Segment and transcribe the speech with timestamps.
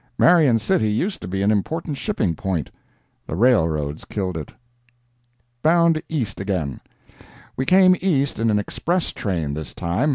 [0.17, 2.71] Marion City used to be an important shipping point.
[3.27, 4.51] The railroads killed it."
[5.61, 6.81] BOUND EAST AGAIN
[7.55, 10.09] We came East in an express train this time.